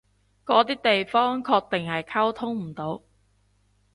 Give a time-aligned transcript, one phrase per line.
[0.47, 3.03] 嗰啲地方肯定係溝通唔到